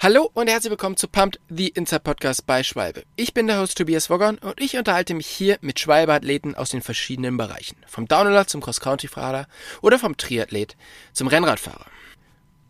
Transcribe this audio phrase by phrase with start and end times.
[0.00, 3.02] Hallo und herzlich willkommen zu Pumped, the Inside Podcast bei Schwalbe.
[3.16, 6.82] Ich bin der Host Tobias Woggern und ich unterhalte mich hier mit Schwalbe-Athleten aus den
[6.82, 7.76] verschiedenen Bereichen.
[7.88, 9.48] Vom Downhiller zum Cross-Country-Fahrer
[9.82, 10.76] oder vom Triathlet
[11.12, 11.86] zum Rennradfahrer.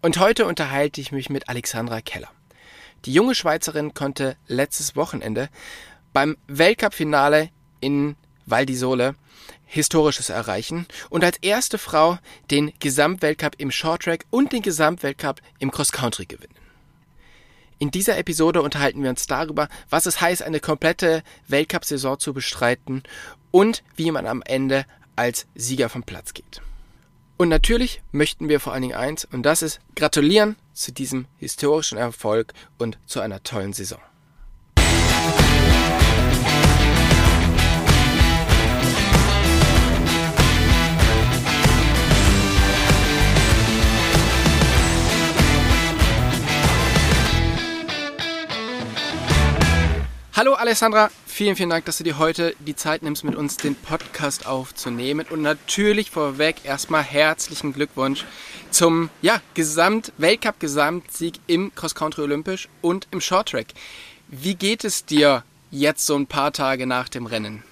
[0.00, 2.30] Und heute unterhalte ich mich mit Alexandra Keller.
[3.04, 5.50] Die junge Schweizerin konnte letztes Wochenende
[6.14, 7.50] beim Weltcup-Finale
[7.80, 8.16] in
[8.46, 9.16] Val di Sole
[9.66, 12.18] Historisches erreichen und als erste Frau
[12.50, 16.54] den Gesamtweltcup im Shorttrack und den Gesamtweltcup im Cross-Country gewinnen.
[17.78, 23.04] In dieser Episode unterhalten wir uns darüber, was es heißt, eine komplette Weltcup-Saison zu bestreiten
[23.52, 26.60] und wie man am Ende als Sieger vom Platz geht.
[27.36, 31.96] Und natürlich möchten wir vor allen Dingen eins, und das ist gratulieren zu diesem historischen
[31.96, 34.00] Erfolg und zu einer tollen Saison.
[50.38, 53.74] Hallo Alessandra, vielen, vielen Dank, dass du dir heute die Zeit nimmst, mit uns den
[53.74, 55.26] Podcast aufzunehmen.
[55.30, 58.24] Und natürlich vorweg erstmal herzlichen Glückwunsch
[58.70, 63.66] zum ja, Gesamt Weltcup-Gesamtsieg im Cross-Country Olympisch und im Shorttrack.
[64.28, 67.64] Wie geht es dir jetzt so ein paar Tage nach dem Rennen?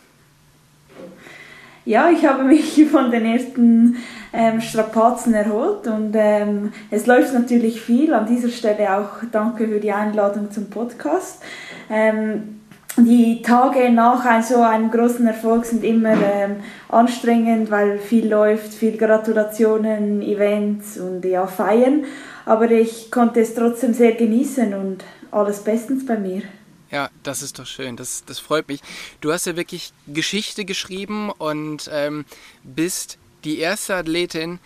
[1.84, 3.98] Ja, ich habe mich von den ersten
[4.32, 8.12] ähm, Strapazen erholt und ähm, es läuft natürlich viel.
[8.12, 11.40] An dieser Stelle auch danke für die Einladung zum Podcast.
[11.88, 12.56] Ähm,
[12.98, 16.56] die Tage nach so einem großen Erfolg sind immer ähm,
[16.88, 22.04] anstrengend, weil viel läuft, viel Gratulationen, Events und ja, Feiern.
[22.46, 26.42] Aber ich konnte es trotzdem sehr genießen und alles bestens bei mir.
[26.90, 27.96] Ja, das ist doch schön.
[27.96, 28.80] Das, das freut mich.
[29.20, 32.24] Du hast ja wirklich Geschichte geschrieben und ähm,
[32.62, 34.58] bist die erste Athletin,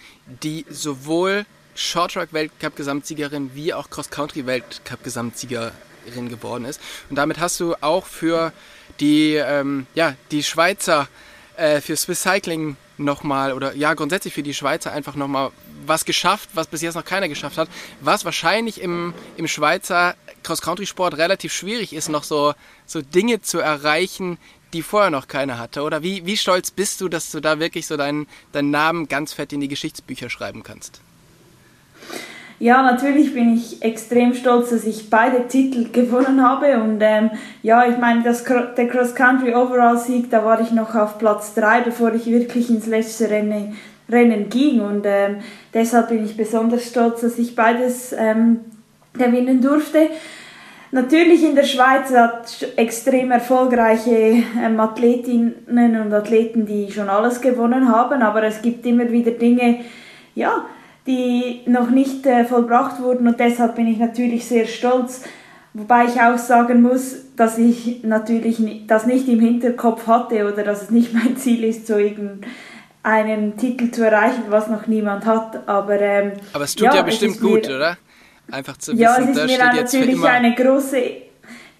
[0.42, 3.89] die sowohl Shorttrack-Weltcup-Gesamtsiegerin wie auch
[6.00, 6.80] Cross-Country-Weltcup-Gesamtsiegerin geworden ist.
[7.08, 8.52] Und damit hast du auch für
[8.98, 11.08] die, ähm, ja, die Schweizer,
[11.56, 15.50] äh, für Swiss Cycling nochmal, oder ja, grundsätzlich für die Schweizer einfach nochmal
[15.86, 17.68] was geschafft, was bis jetzt noch keiner geschafft hat,
[18.00, 22.55] was wahrscheinlich im, im Schweizer Cross-Country-Sport relativ schwierig ist, noch so,
[22.86, 24.39] so Dinge zu erreichen,
[24.72, 25.83] die vorher noch keiner hatte.
[25.83, 29.33] Oder wie, wie stolz bist du, dass du da wirklich so deinen, deinen Namen ganz
[29.33, 31.00] fett in die Geschichtsbücher schreiben kannst?
[32.60, 36.78] Ja, natürlich bin ich extrem stolz, dass ich beide Titel gewonnen habe.
[36.82, 37.30] Und ähm,
[37.62, 42.12] ja, ich meine, das, der Cross-Country Overall-Sieg, da war ich noch auf Platz 3, bevor
[42.12, 43.78] ich wirklich ins letzte Rennen,
[44.10, 44.82] Rennen ging.
[44.82, 45.38] Und ähm,
[45.72, 48.60] deshalb bin ich besonders stolz, dass ich beides ähm,
[49.14, 50.10] gewinnen durfte.
[50.92, 57.88] Natürlich in der Schweiz hat extrem erfolgreiche ähm, Athletinnen und Athleten, die schon alles gewonnen
[57.90, 59.80] haben, aber es gibt immer wieder Dinge,
[60.34, 60.66] ja,
[61.06, 65.22] die noch nicht äh, vollbracht wurden und deshalb bin ich natürlich sehr stolz.
[65.72, 70.83] Wobei ich auch sagen muss, dass ich natürlich das nicht im Hinterkopf hatte oder dass
[70.83, 75.68] es nicht mein Ziel ist, so irgendeinen Titel zu erreichen, was noch niemand hat.
[75.68, 77.98] Aber, ähm, Aber es tut ja, ja bestimmt gut, mir, oder?
[78.50, 81.02] Einfach zu wissen, ja, es ist da mir steht jetzt natürlich eine große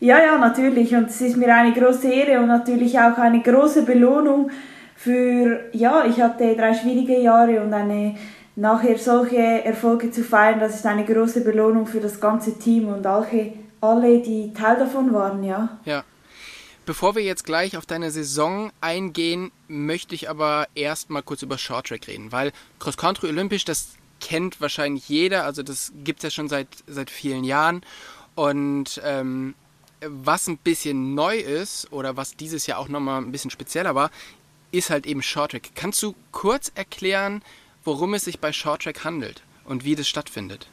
[0.01, 0.95] ja, ja, natürlich.
[0.95, 4.51] Und es ist mir eine große Ehre und natürlich auch eine große Belohnung
[4.97, 8.17] für, ja, ich hatte drei schwierige Jahre und eine
[8.61, 13.07] nachher solche Erfolge zu feiern, das ist eine große Belohnung für das ganze Team und
[13.07, 15.79] alle, die Teil davon waren, ja.
[15.87, 16.05] Ja.
[16.85, 21.57] Bevor wir jetzt gleich auf deine Saison eingehen, möchte ich aber erst mal kurz über
[21.57, 26.31] Shorttrack reden, weil Cross Country Olympisch, das kennt wahrscheinlich jeder, also das gibt es ja
[26.31, 27.83] schon seit, seit vielen Jahren.
[28.35, 29.55] Und ähm,
[30.05, 34.11] was ein bisschen neu ist oder was dieses Jahr auch nochmal ein bisschen spezieller war,
[34.73, 35.71] ist halt eben Shorttrack.
[35.75, 37.43] Kannst du kurz erklären,
[37.85, 40.67] worum es sich bei Shorttrack handelt und wie das stattfindet.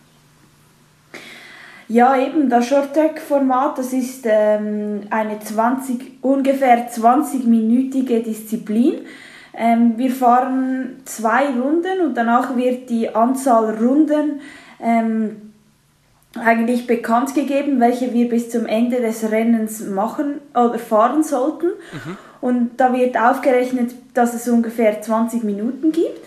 [1.89, 9.05] Ja, eben das Shorttrack-Format, das ist ähm, eine 20, ungefähr 20-minütige Disziplin.
[9.53, 14.41] Ähm, wir fahren zwei Runden und danach wird die Anzahl Runden
[14.81, 15.53] ähm,
[16.37, 21.67] eigentlich bekannt gegeben, welche wir bis zum Ende des Rennens machen oder fahren sollten.
[21.67, 22.17] Mhm.
[22.41, 26.19] Und da wird aufgerechnet, dass es ungefähr 20 Minuten gibt.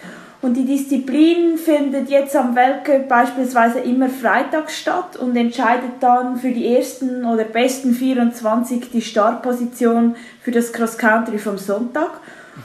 [0.43, 6.51] Und die Disziplin findet jetzt am Weltcup beispielsweise immer freitags statt und entscheidet dann für
[6.51, 12.11] die ersten oder besten 24 die Startposition für das Cross Country vom Sonntag.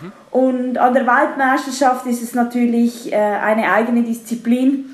[0.01, 0.11] Mhm.
[0.31, 4.85] Und an der Weltmeisterschaft ist es natürlich äh, eine eigene Disziplin,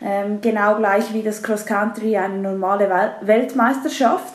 [0.00, 4.34] ähm, genau gleich wie das Cross Country eine normale Wel Weltmeisterschaft.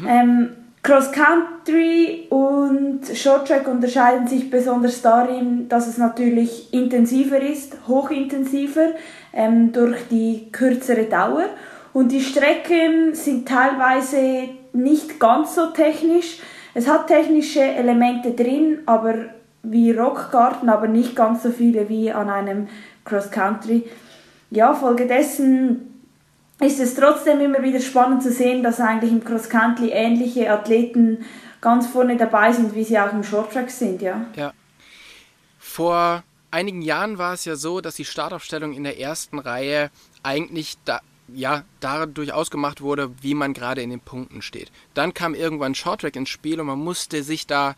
[0.00, 0.08] Mhm.
[0.08, 0.48] Ähm,
[0.82, 8.90] Cross Country und Short Track unterscheiden sich besonders darin, dass es natürlich intensiver ist, hochintensiver
[9.32, 11.44] ähm, durch die kürzere Dauer
[11.92, 16.38] Und die Strecken sind teilweise nicht ganz so technisch.
[16.74, 19.14] Es hat technische Elemente drin, aber
[19.62, 22.66] wie Rockgarten, aber nicht ganz so viele wie an einem
[23.04, 23.84] Cross Country.
[24.50, 25.91] Ja, folgedessen
[26.62, 31.24] ist es trotzdem immer wieder spannend zu sehen, dass eigentlich im Cross Country ähnliche Athleten
[31.60, 34.26] ganz vorne dabei sind, wie sie auch im Short Track sind, ja.
[34.36, 34.52] Ja.
[35.58, 39.90] Vor einigen Jahren war es ja so, dass die Startaufstellung in der ersten Reihe
[40.22, 44.70] eigentlich da, ja, dadurch ausgemacht wurde, wie man gerade in den Punkten steht.
[44.94, 47.74] Dann kam irgendwann Shorttrack ins Spiel und man musste sich da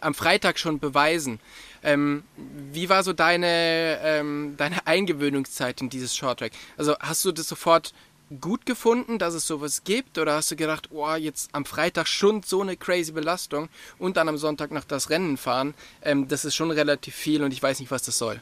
[0.00, 1.40] am Freitag schon beweisen.
[1.82, 2.24] Ähm,
[2.72, 6.52] wie war so deine, ähm, deine Eingewöhnungszeit in dieses Shorttrack?
[6.76, 7.92] Also hast du das sofort
[8.40, 10.18] gut gefunden, dass es sowas gibt?
[10.18, 13.68] Oder hast du gedacht, oh, jetzt am Freitag schon so eine crazy Belastung
[13.98, 15.74] und dann am Sonntag noch das Rennen fahren?
[16.02, 18.40] Ähm, das ist schon relativ viel und ich weiß nicht, was das soll.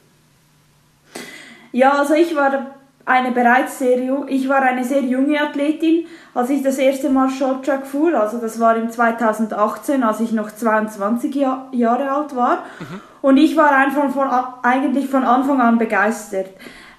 [1.73, 2.75] Ja, also ich war
[3.07, 3.99] eine bereits sehr
[4.29, 8.15] ich war eine sehr junge Athletin, als ich das erste Mal Short Track fuhr.
[8.15, 12.65] Also das war im 2018, als ich noch 22 Jahr, Jahre alt war.
[12.79, 13.01] Mhm.
[13.21, 14.29] Und ich war einfach von,
[14.63, 16.51] eigentlich von Anfang an begeistert,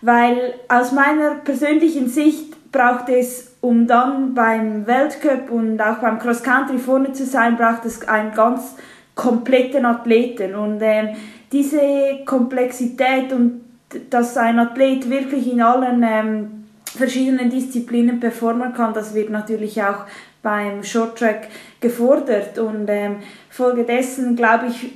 [0.02, 6.44] weil aus meiner persönlichen Sicht braucht es, um dann beim Weltcup und auch beim Cross
[6.44, 8.76] Country vorne zu sein, braucht es einen ganz
[9.16, 10.56] kompletten Athleten.
[10.56, 11.16] Und ähm,
[11.52, 11.80] diese
[12.26, 13.62] Komplexität und
[14.10, 20.06] dass ein Athlet wirklich in allen ähm, verschiedenen Disziplinen performen kann, das wird natürlich auch
[20.42, 21.48] beim Shorttrack
[21.80, 22.60] gefordert.
[22.60, 23.18] Und ähm,
[23.50, 24.92] folgedessen, glaube ich,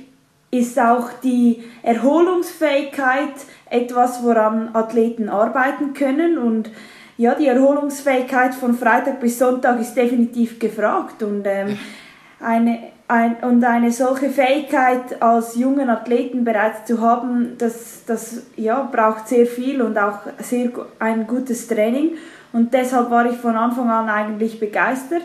[0.50, 3.34] ist auch die Erholungsfähigkeit
[3.70, 6.36] etwas, woran Athleten arbeiten können.
[6.36, 6.70] Und
[7.20, 11.22] ja, die Erholungsfähigkeit von Freitag bis Sonntag ist definitiv gefragt.
[11.22, 11.78] Und ähm,
[12.40, 12.78] eine,
[13.08, 19.28] ein, und eine solche Fähigkeit als jungen Athleten bereits zu haben, das, das ja, braucht
[19.28, 22.12] sehr viel und auch sehr ein gutes Training.
[22.54, 25.24] Und deshalb war ich von Anfang an eigentlich begeistert.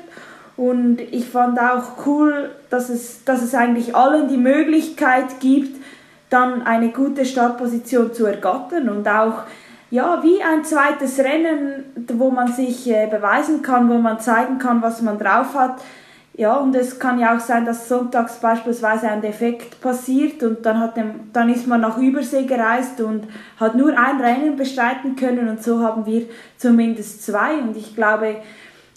[0.58, 5.82] Und ich fand auch cool, dass es, dass es eigentlich allen die Möglichkeit gibt,
[6.30, 9.44] dann eine gute Startposition zu ergattern und auch
[9.92, 14.82] ja, wie ein zweites Rennen, wo man sich äh, beweisen kann, wo man zeigen kann,
[14.82, 15.82] was man drauf hat.
[16.38, 20.82] Ja, und es kann ja auch sein, dass sonntags beispielsweise ein Defekt passiert und dann,
[20.82, 23.26] hat dem, dann ist man nach Übersee gereist und
[23.58, 26.24] hat nur ein Rennen bestreiten können und so haben wir
[26.58, 28.36] zumindest zwei und ich glaube,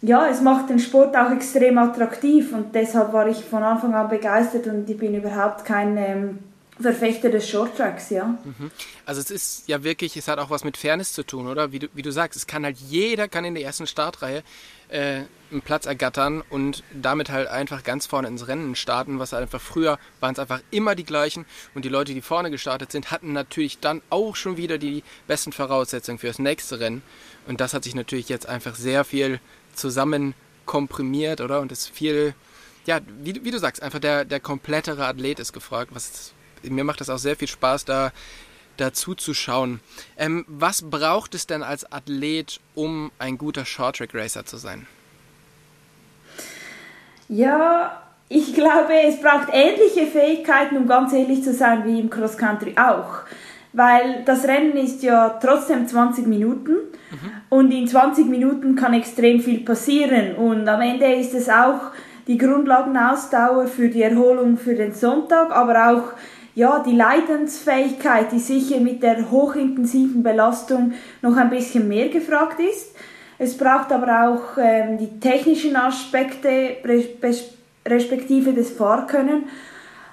[0.03, 4.09] ja, es macht den Sport auch extrem attraktiv und deshalb war ich von Anfang an
[4.09, 6.39] begeistert und ich bin überhaupt kein ähm,
[6.81, 8.39] Verfechter des Shorttracks, ja.
[8.45, 8.71] Mhm.
[9.05, 11.73] Also es ist ja wirklich, es hat auch was mit Fairness zu tun, oder?
[11.73, 14.43] Wie du, wie du sagst, es kann halt jeder kann in der ersten Startreihe
[14.89, 19.43] äh, einen Platz ergattern und damit halt einfach ganz vorne ins Rennen starten, was halt
[19.43, 23.11] einfach früher waren es einfach immer die gleichen und die Leute, die vorne gestartet sind,
[23.11, 27.03] hatten natürlich dann auch schon wieder die besten Voraussetzungen für das nächste Rennen
[27.47, 29.41] und das hat sich natürlich jetzt einfach sehr viel
[29.75, 30.35] zusammen
[30.67, 31.61] komprimiert, oder?
[31.61, 32.35] Und ist viel,
[32.87, 36.35] ja, wie, wie du sagst, einfach der, der komplettere Athlet ist gefragt, was
[36.71, 38.13] mir macht das auch sehr viel Spaß, da
[38.79, 39.81] dazu zu schauen.
[40.17, 44.87] Ähm, was braucht es denn als Athlet, um ein guter Short-Track Racer zu sein?
[47.29, 52.37] Ja, ich glaube, es braucht ähnliche Fähigkeiten, um ganz ehrlich zu sein, wie im Cross
[52.37, 53.23] Country auch.
[53.73, 57.31] Weil das Rennen ist ja trotzdem 20 Minuten mhm.
[57.51, 60.37] und in 20 Minuten kann extrem viel passieren.
[60.37, 61.93] Und am Ende ist es auch
[62.27, 66.13] die Grundlagenausdauer für die Erholung für den Sonntag, aber auch
[66.59, 72.97] ja, die Leidensfähigkeit, die sicher mit der hochintensiven Belastung noch ein bisschen mehr gefragt ist.
[73.39, 76.79] Es braucht aber auch ähm, die technischen Aspekte
[77.87, 79.45] respektive das Fahrkönnen.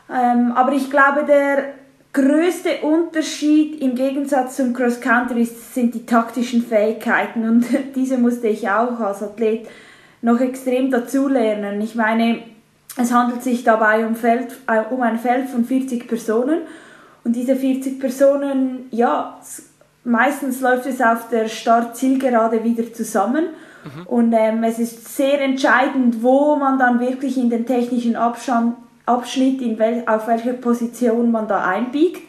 [0.07, 1.73] Ähm, aber ich glaube, der
[2.13, 8.69] größte Unterschied im Gegensatz zum Cross Country sind die taktischen Fähigkeiten und diese musste ich
[8.69, 9.67] auch als Athlet
[10.21, 11.81] noch extrem dazulernen.
[11.81, 12.43] Ich meine,
[12.97, 16.59] es handelt sich dabei um, Feld, äh, um ein Feld von 40 Personen
[17.23, 19.39] und diese 40 Personen, ja,
[20.03, 23.47] meistens läuft es auf der Start-Zielgerade wieder zusammen
[23.83, 24.07] mhm.
[24.07, 28.75] und ähm, es ist sehr entscheidend, wo man dann wirklich in den technischen Abstand,
[29.05, 32.23] Abschnitt, in wel, auf welcher Position man da einbiegt.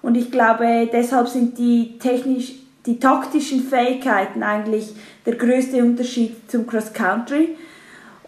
[0.00, 2.52] Und ich glaube, deshalb sind die technisch,
[2.86, 4.94] die taktischen Fähigkeiten eigentlich
[5.26, 7.56] der größte Unterschied zum Cross Country.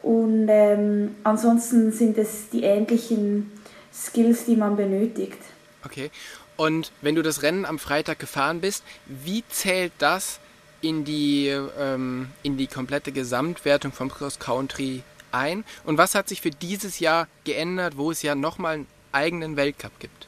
[0.08, 3.52] Und ähm, ansonsten sind es die ähnlichen
[3.92, 5.36] Skills, die man benötigt.
[5.84, 6.10] Okay.
[6.56, 10.40] Und wenn du das Rennen am Freitag gefahren bist, wie zählt das
[10.80, 11.48] in die,
[11.78, 15.62] ähm, in die komplette Gesamtwertung vom Cross Country ein?
[15.84, 19.92] Und was hat sich für dieses Jahr geändert, wo es ja nochmal einen eigenen Weltcup
[20.00, 20.26] gibt?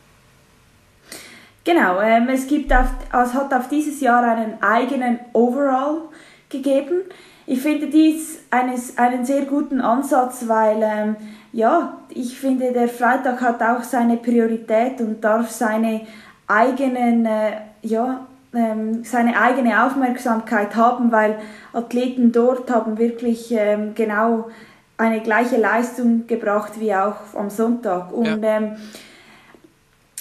[1.65, 6.03] Genau, ähm, es, gibt auf, es hat auf dieses Jahr einen eigenen Overall
[6.51, 7.01] gegeben.
[7.51, 11.17] Ich finde dies eines, einen sehr guten Ansatz, weil ähm,
[11.53, 16.03] ja, ich finde, der Freitag hat auch seine Priorität und darf seine
[16.47, 21.41] eigenen, äh, ja, ähm, seine eigene Aufmerksamkeit haben, weil
[21.73, 24.49] Athleten dort haben wirklich ähm, genau
[24.97, 28.13] eine gleiche Leistung gebracht wie auch am Sonntag.
[28.13, 28.77] Und ja, ähm,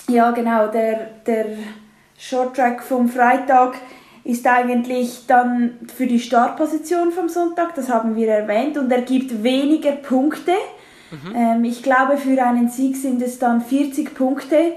[0.07, 1.45] ja genau, der, der
[2.17, 3.75] Short Track vom Freitag
[4.29, 9.43] ist eigentlich dann für die Startposition vom Sonntag, das haben wir erwähnt, und er gibt
[9.43, 10.51] weniger Punkte.
[11.11, 11.35] Mhm.
[11.35, 14.73] Ähm, ich glaube, für einen Sieg sind es dann 40 Punkte,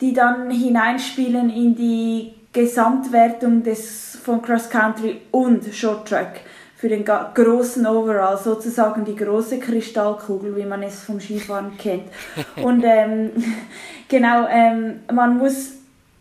[0.00, 6.40] die dann hineinspielen in die Gesamtwertung des, von Cross Country und Short Track
[6.76, 12.04] für den großen Overall, sozusagen die große Kristallkugel, wie man es vom Skifahren kennt.
[12.62, 13.30] Und ähm,
[14.08, 15.74] genau, ähm, man muss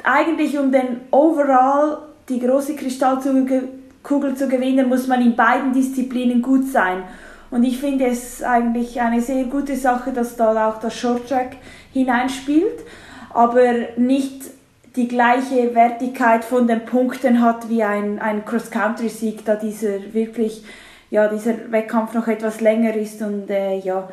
[0.03, 6.68] eigentlich um den Overall, die große Kristallkugel zu gewinnen, muss man in beiden Disziplinen gut
[6.68, 7.04] sein.
[7.50, 11.58] Und ich finde es eigentlich eine sehr gute Sache, dass da auch das Short Track
[11.92, 12.80] hineinspielt,
[13.34, 14.51] aber nicht
[14.96, 20.63] die gleiche Wertigkeit von den Punkten hat wie ein, ein Cross-Country-Sieg, da dieser wirklich,
[21.10, 24.10] ja, dieser Wettkampf noch etwas länger ist und äh, ja,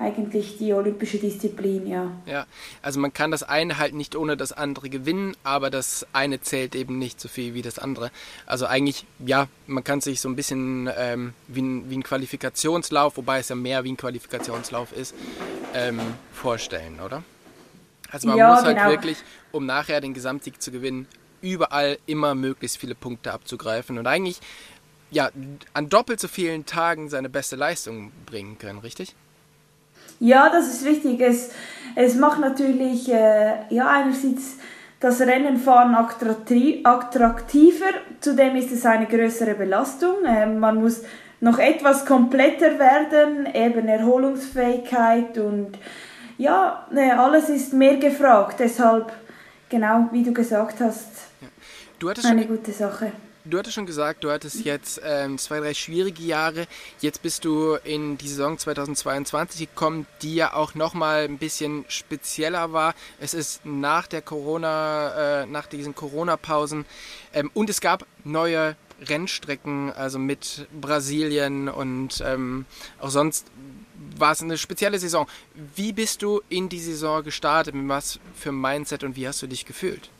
[0.00, 2.10] eigentlich die olympische Disziplin, ja.
[2.24, 2.46] Ja,
[2.80, 6.74] also man kann das eine halt nicht ohne das andere gewinnen, aber das eine zählt
[6.74, 8.10] eben nicht so viel wie das andere.
[8.46, 13.18] Also eigentlich, ja, man kann sich so ein bisschen ähm, wie, ein, wie ein Qualifikationslauf,
[13.18, 15.14] wobei es ja mehr wie ein Qualifikationslauf ist,
[15.74, 16.00] ähm,
[16.32, 17.22] vorstellen, oder?
[18.10, 18.90] Also man ja, muss halt genau.
[18.90, 19.18] wirklich,
[19.52, 21.06] um nachher den Gesamtsieg zu gewinnen,
[21.42, 24.40] überall immer möglichst viele Punkte abzugreifen und eigentlich
[25.10, 25.30] ja
[25.74, 29.14] an doppelt so vielen Tagen seine beste Leistung bringen können, richtig?
[30.20, 31.20] Ja, das ist richtig.
[31.20, 31.50] Es,
[31.96, 34.58] es macht natürlich äh, ja einerseits
[35.00, 37.86] das Rennenfahren attraktiver,
[38.20, 40.24] zudem ist es eine größere Belastung.
[40.26, 41.02] Äh, man muss
[41.40, 45.78] noch etwas kompletter werden, eben Erholungsfähigkeit und
[46.36, 48.60] ja, ne, alles ist mehr gefragt.
[48.60, 49.10] Deshalb,
[49.70, 51.08] genau wie du gesagt hast,
[51.40, 51.48] ja.
[51.98, 53.12] du eine gute Sache.
[53.44, 56.66] Du hattest schon gesagt, du hattest jetzt ähm, zwei, drei schwierige Jahre.
[57.00, 62.74] Jetzt bist du in die Saison 2022 gekommen, die ja auch nochmal ein bisschen spezieller
[62.74, 62.94] war.
[63.18, 66.84] Es ist nach der Corona, äh, nach diesen Corona-Pausen
[67.32, 72.66] ähm, und es gab neue Rennstrecken, also mit Brasilien und ähm,
[72.98, 73.46] auch sonst
[74.18, 75.26] war es eine spezielle Saison.
[75.74, 77.74] Wie bist du in die Saison gestartet?
[77.74, 80.10] Mit was für Mindset und wie hast du dich gefühlt?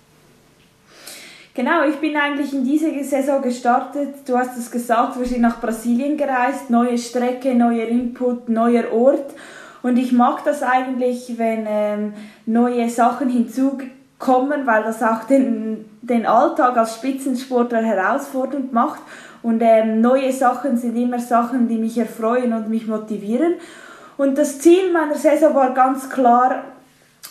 [1.52, 4.14] Genau, ich bin eigentlich in diese Saison gestartet.
[4.24, 6.70] Du hast es gesagt, wir sind nach Brasilien gereist.
[6.70, 9.34] Neue Strecke, neuer Input, neuer Ort.
[9.82, 12.12] Und ich mag das eigentlich, wenn ähm,
[12.46, 19.00] neue Sachen hinzukommen, weil das auch den, den Alltag als Spitzensportler herausfordernd macht.
[19.42, 23.54] Und ähm, neue Sachen sind immer Sachen, die mich erfreuen und mich motivieren.
[24.16, 26.62] Und das Ziel meiner Saison war ganz klar,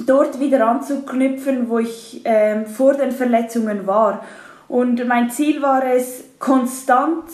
[0.06, 4.24] dort wieder anzuknüpfen, wo ich ähm, vor den Verletzungen war.
[4.68, 7.25] Und mein Ziel war es, konstant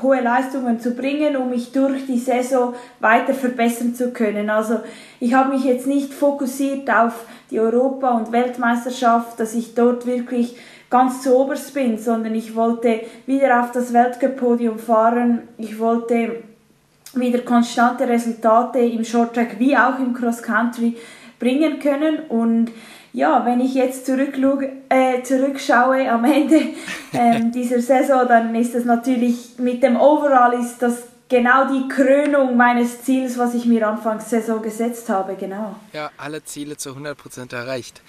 [0.00, 4.48] hohe Leistungen zu bringen, um mich durch die Saison weiter verbessern zu können.
[4.48, 4.80] Also
[5.20, 10.56] ich habe mich jetzt nicht fokussiert auf die Europa- und Weltmeisterschaft, dass ich dort wirklich
[10.88, 15.42] ganz zu oberst bin, sondern ich wollte wieder auf das Weltcup-Podium fahren.
[15.58, 16.42] Ich wollte
[17.14, 20.96] wieder konstante Resultate im Shorttrack wie auch im Cross Country
[21.42, 22.70] bringen können und
[23.12, 26.60] ja, wenn ich jetzt äh, zurückschaue am Ende
[27.12, 32.56] äh, dieser Saison, dann ist das natürlich mit dem Overall ist das genau die Krönung
[32.56, 35.76] meines Ziels, was ich mir anfangs Saison gesetzt habe, genau.
[35.92, 38.02] Ja, alle Ziele zu 100% erreicht.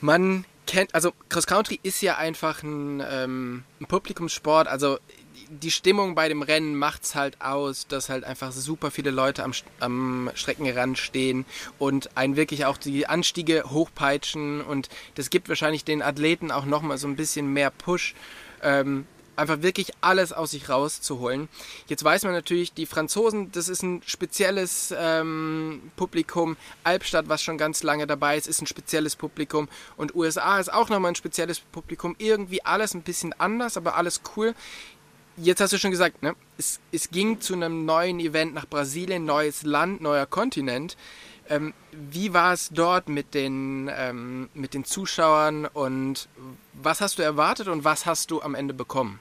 [0.00, 4.98] Man kennt, also Cross Country ist ja einfach ein, ähm, ein Publikumssport, also
[5.48, 9.44] die Stimmung bei dem Rennen macht es halt aus, dass halt einfach super viele Leute
[9.44, 11.44] am, am Streckenrand stehen
[11.78, 16.98] und einen wirklich auch die Anstiege hochpeitschen und das gibt wahrscheinlich den Athleten auch nochmal
[16.98, 18.14] so ein bisschen mehr Push.
[18.62, 21.48] Ähm, einfach wirklich alles aus sich rauszuholen.
[21.86, 26.56] Jetzt weiß man natürlich, die Franzosen, das ist ein spezielles ähm, Publikum.
[26.82, 29.68] Albstadt, was schon ganz lange dabei ist, ist ein spezielles Publikum.
[29.96, 32.14] Und USA ist auch nochmal ein spezielles Publikum.
[32.18, 34.54] Irgendwie alles ein bisschen anders, aber alles cool.
[35.36, 36.34] Jetzt hast du schon gesagt, ne?
[36.58, 40.96] es, es ging zu einem neuen Event nach Brasilien, neues Land, neuer Kontinent.
[41.50, 46.28] Ähm, wie war es dort mit den, ähm, mit den Zuschauern und
[46.72, 49.18] was hast du erwartet und was hast du am Ende bekommen?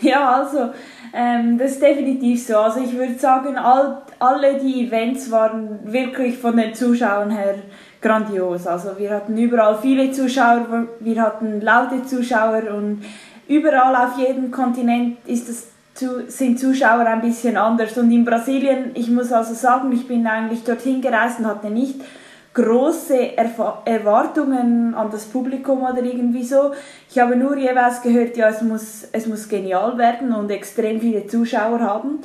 [0.00, 0.72] Ja, also
[1.12, 2.58] ähm, das ist definitiv so.
[2.58, 7.56] Also ich würde sagen, all, alle die Events waren wirklich von den Zuschauern her
[8.00, 8.66] grandios.
[8.66, 13.04] Also wir hatten überall viele Zuschauer, wir hatten laute Zuschauer und
[13.48, 15.68] überall auf jedem Kontinent ist das
[16.26, 17.96] sind Zuschauer ein bisschen anders.
[17.96, 22.00] Und in Brasilien, ich muss also sagen, ich bin eigentlich dorthin gereist und hatte nicht
[22.52, 26.72] große Erf Erwartungen an das Publikum oder irgendwie so.
[27.10, 31.26] Ich habe nur jeweils gehört, ja, es muss, es muss genial werden und extrem viele
[31.26, 32.20] Zuschauer haben.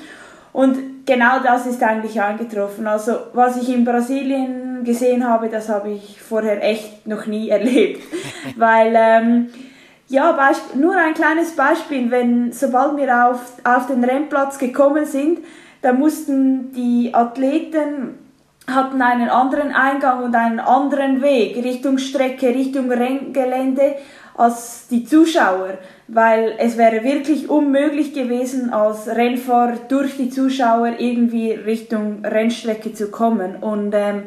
[0.51, 2.87] Und genau das ist eigentlich eingetroffen.
[2.87, 8.01] Also was ich in Brasilien gesehen habe, das habe ich vorher echt noch nie erlebt.
[8.55, 9.49] Weil, ähm,
[10.09, 15.39] ja, nur ein kleines Beispiel, wenn sobald wir auf, auf den Rennplatz gekommen sind,
[15.81, 18.17] da mussten die Athleten
[18.67, 23.95] hatten einen anderen Eingang und einen anderen Weg Richtung Strecke, Richtung Renngelände
[24.35, 31.51] als die Zuschauer, weil es wäre wirklich unmöglich gewesen, als Rennfahrer durch die Zuschauer irgendwie
[31.51, 33.57] Richtung Rennstrecke zu kommen.
[33.57, 34.23] Und ähm,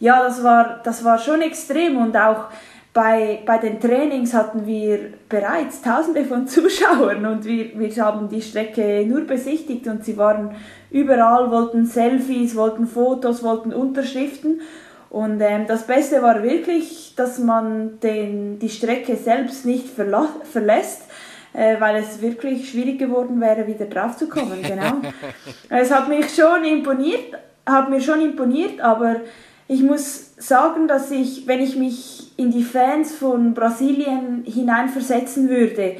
[0.00, 2.46] ja, das war, das war schon extrem und auch
[2.94, 8.40] bei, bei den Trainings hatten wir bereits Tausende von Zuschauern und wir, wir haben die
[8.40, 10.54] Strecke nur besichtigt und sie waren
[10.90, 14.60] überall, wollten Selfies, wollten Fotos, wollten Unterschriften.
[15.10, 21.02] Und ähm, das Beste war wirklich, dass man den, die Strecke selbst nicht verlässt,
[21.52, 24.62] äh, weil es wirklich schwierig geworden wäre, wieder draufzukommen.
[24.62, 25.00] Genau.
[25.68, 27.34] es hat mich schon imponiert,
[27.66, 29.16] hat mir schon imponiert, aber
[29.66, 35.96] ich muss sagen, dass ich, wenn ich mich in die Fans von Brasilien hineinversetzen würde,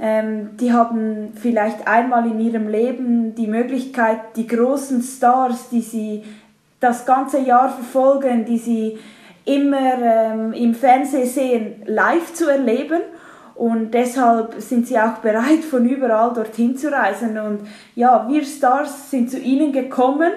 [0.00, 6.24] ähm, die haben vielleicht einmal in ihrem Leben die Möglichkeit, die großen Stars, die sie
[6.80, 8.98] das ganze Jahr verfolgen, die sie
[9.44, 13.00] immer ähm, im Fernsehen sehen, live zu erleben.
[13.54, 17.38] Und deshalb sind sie auch bereit, von überall dorthin zu reisen.
[17.38, 17.60] Und
[17.94, 20.32] ja, wir Stars sind zu ihnen gekommen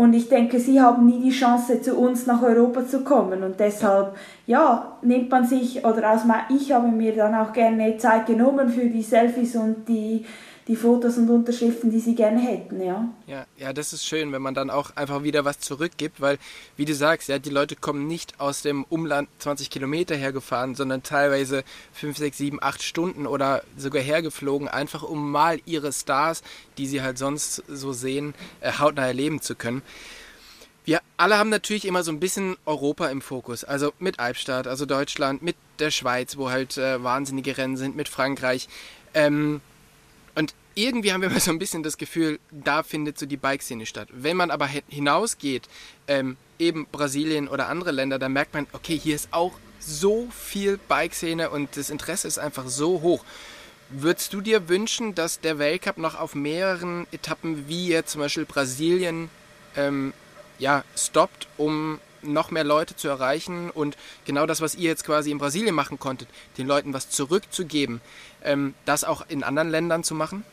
[0.00, 3.42] und ich denke, sie haben nie die Chance, zu uns nach Europa zu kommen.
[3.42, 4.14] Und deshalb,
[4.46, 8.86] ja, nimmt man sich, oder aus, ich habe mir dann auch gerne Zeit genommen für
[8.86, 10.24] die Selfies und die
[10.70, 13.08] die Fotos und Unterschriften, die sie gerne hätten, ja.
[13.26, 16.38] Ja, ja, das ist schön, wenn man dann auch einfach wieder was zurückgibt, weil,
[16.76, 21.02] wie du sagst, ja, die Leute kommen nicht aus dem Umland 20 Kilometer hergefahren, sondern
[21.02, 26.44] teilweise 5, 6, 7, 8 Stunden oder sogar hergeflogen, einfach um mal ihre Stars,
[26.78, 29.82] die sie halt sonst so sehen, äh, hautnah erleben zu können.
[30.84, 33.64] Wir alle haben natürlich immer so ein bisschen Europa im Fokus.
[33.64, 38.08] Also mit Albstadt, also Deutschland, mit der Schweiz, wo halt äh, wahnsinnige Rennen sind, mit
[38.08, 38.68] Frankreich.
[39.14, 39.60] Ähm,
[40.34, 43.86] und irgendwie haben wir immer so ein bisschen das Gefühl, da findet so die Bike-Szene
[43.86, 44.08] statt.
[44.12, 45.68] Wenn man aber hinausgeht,
[46.08, 50.78] ähm, eben Brasilien oder andere Länder, dann merkt man, okay, hier ist auch so viel
[50.88, 53.24] Bike-Szene und das Interesse ist einfach so hoch.
[53.88, 58.44] Würdest du dir wünschen, dass der Weltcup noch auf mehreren Etappen wie jetzt zum Beispiel
[58.44, 59.30] Brasilien
[59.76, 60.12] ähm,
[60.58, 65.30] ja, stoppt, um noch mehr Leute zu erreichen und genau das, was ihr jetzt quasi
[65.30, 68.00] in Brasilien machen konntet, den Leuten was zurückzugeben,
[68.44, 70.44] ähm, das auch in anderen Ländern zu machen?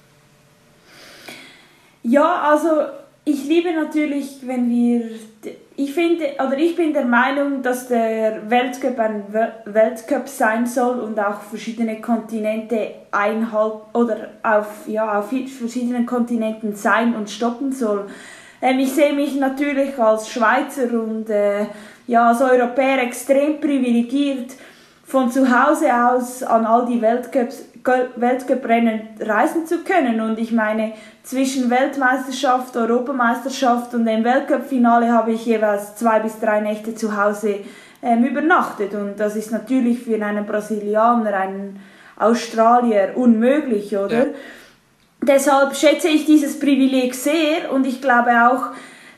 [2.09, 2.69] Ja, also
[3.25, 5.01] ich liebe natürlich, wenn wir,
[5.75, 9.25] ich finde, oder ich bin der Meinung, dass der Weltcup ein
[9.65, 17.13] Weltcup sein soll und auch verschiedene Kontinente einhalten oder auf, ja, auf verschiedenen Kontinenten sein
[17.13, 18.07] und stoppen soll.
[18.61, 21.65] Ähm, ich sehe mich natürlich als Schweizer und äh,
[22.07, 24.53] ja, als Europäer extrem privilegiert,
[25.03, 27.65] von zu Hause aus an all die Weltcups,
[28.15, 30.21] Weltcuprennen reisen zu können.
[30.21, 36.59] Und ich meine, zwischen Weltmeisterschaft, Europameisterschaft und dem Weltcup-Finale habe ich jeweils zwei bis drei
[36.61, 37.59] Nächte zu Hause
[38.01, 38.93] ähm, übernachtet.
[38.93, 41.79] Und das ist natürlich für einen Brasilianer, einen
[42.17, 44.17] Australier unmöglich, oder?
[44.17, 44.25] Ja
[45.21, 48.67] deshalb schätze ich dieses Privileg sehr und ich glaube auch,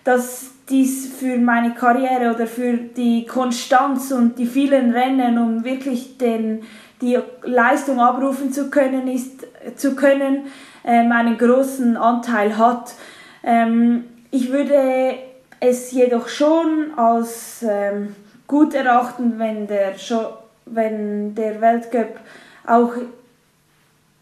[0.04, 6.18] dass dies für meine Karriere oder für die Konstanz und die vielen Rennen, um wirklich
[6.18, 6.64] den,
[7.02, 10.48] die Leistung abrufen zu können, ist, zu können,
[10.84, 12.94] ähm, einen großen Anteil hat.
[13.44, 15.16] Ähm, ich würde
[15.60, 18.16] es jedoch schon als ähm,
[18.48, 19.94] gut erachten, wenn der,
[20.66, 22.20] wenn der Weltcup
[22.66, 22.94] auch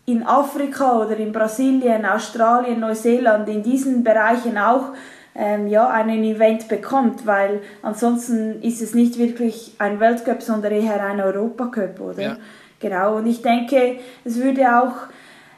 [0.06, 4.94] in Afrika oder in Brasilien, Australien, Neuseeland, in diesen Bereichen auch
[5.36, 11.04] ähm, ja, einen Event bekommt, weil ansonsten ist es nicht wirklich ein Weltcup, sondern eher
[11.04, 12.22] ein Europacup, oder?
[12.22, 12.38] Ja.
[12.80, 14.94] Genau, und ich denke, es würde auch,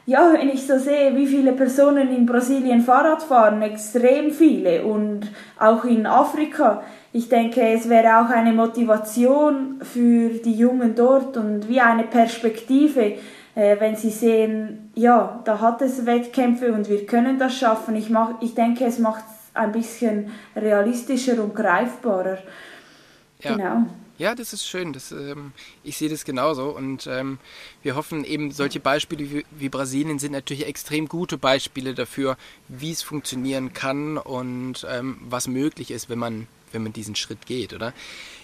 [0.06, 5.30] ja, wenn ich so sehe, wie viele Personen in Brasilien Fahrrad fahren, extrem viele und
[5.58, 6.82] auch in Afrika.
[7.12, 13.16] Ich denke, es wäre auch eine Motivation für die Jungen dort und wie eine Perspektive,
[13.54, 17.96] äh, wenn sie sehen, ja, da hat es Wettkämpfe und wir können das schaffen.
[17.96, 22.38] Ich, mach, ich denke, es macht es ein bisschen realistischer und greifbarer.
[23.40, 23.54] Ja.
[23.54, 23.86] Genau.
[24.20, 24.92] Ja, das ist schön.
[24.92, 25.52] Das, ähm,
[25.82, 26.68] ich sehe das genauso.
[26.68, 27.38] Und ähm,
[27.82, 32.36] wir hoffen eben, solche Beispiele wie, wie, Brasilien sind natürlich extrem gute Beispiele dafür,
[32.68, 37.46] wie es funktionieren kann und ähm, was möglich ist, wenn man, wenn man diesen Schritt
[37.46, 37.94] geht, oder?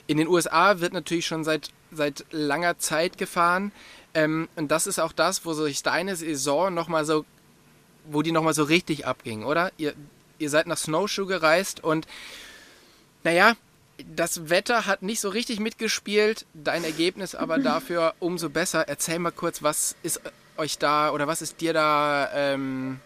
[0.07, 3.71] In den USA wird natürlich schon seit, seit langer Zeit gefahren.
[4.15, 7.27] Ähm, und das ist auch das, wo sich deine Saison nochmal so,
[8.07, 9.71] wo die nochmal so richtig abging, oder?
[9.77, 9.93] Ihr,
[10.39, 12.07] ihr seid nach Snowshoe gereist und
[13.25, 13.57] naja,
[14.05, 18.89] das Wetter hat nicht so richtig mitgespielt, dein Ergebnis aber dafür umso besser.
[18.89, 20.21] Erzähl mal kurz, was ist
[20.57, 23.01] euch da oder was ist dir da ähm,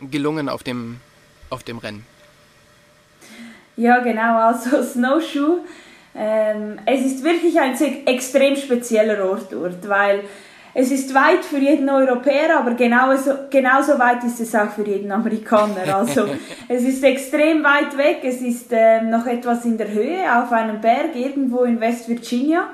[0.00, 1.00] gelungen auf dem,
[1.50, 2.06] auf dem Rennen?
[3.76, 5.60] Ja, genau, also Snowshoe.
[6.14, 10.24] Ähm, es ist wirklich ein extrem spezieller Ort dort, weil
[10.72, 15.10] es ist weit für jeden Europäer, aber genauso, genauso weit ist es auch für jeden
[15.10, 15.94] Amerikaner.
[15.94, 16.26] Also
[16.68, 20.80] es ist extrem weit weg, es ist ähm, noch etwas in der Höhe auf einem
[20.80, 22.68] Berg irgendwo in West Virginia.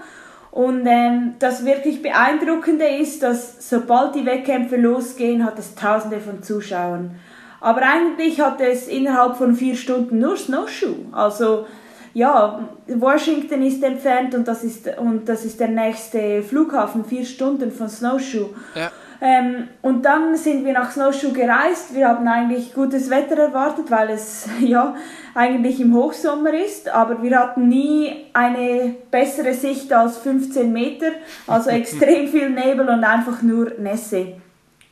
[0.50, 6.42] Und ähm, das wirklich Beeindruckende ist, dass sobald die Wettkämpfe losgehen, hat es Tausende von
[6.42, 7.16] Zuschauern.
[7.60, 11.06] Aber eigentlich hat es innerhalb von vier Stunden nur Snowshoe.
[11.12, 11.66] Also
[12.16, 17.70] ja, Washington ist entfernt und das ist, und das ist der nächste Flughafen, vier Stunden
[17.70, 18.48] von Snowshoe.
[18.74, 18.90] Ja.
[19.20, 21.94] Ähm, und dann sind wir nach Snowshoe gereist.
[21.94, 24.96] Wir haben eigentlich gutes Wetter erwartet, weil es ja
[25.34, 31.08] eigentlich im Hochsommer ist, aber wir hatten nie eine bessere Sicht als 15 Meter,
[31.46, 34.38] also extrem viel Nebel und einfach nur Nässe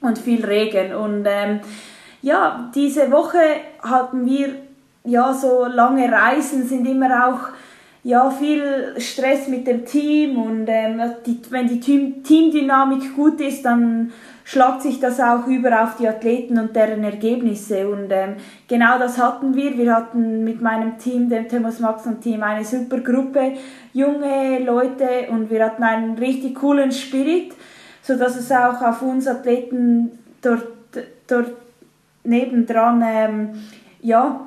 [0.03, 0.95] und viel Regen.
[0.95, 1.61] Und ähm,
[2.21, 3.41] ja, diese Woche
[3.83, 4.57] hatten wir
[5.05, 7.41] ja, so lange Reisen sind immer auch
[8.03, 13.65] ja, viel Stress mit dem Team und ähm, die, wenn die Team, Teamdynamik gut ist,
[13.65, 14.13] dann
[14.45, 17.89] schlagt sich das auch über auf die Athleten und deren Ergebnisse.
[17.89, 18.37] Und ähm,
[18.69, 19.77] genau das hatten wir.
[19.79, 23.55] Wir hatten mit meinem Team, dem Thomas Maxon Team, eine super Gruppe,
[23.95, 27.55] junge Leute und wir hatten einen richtig coolen Spirit,
[28.03, 30.69] sodass es auch auf uns Athleten dort,
[31.27, 31.53] dort
[32.23, 33.49] nebendran ähm,
[34.03, 34.41] ja,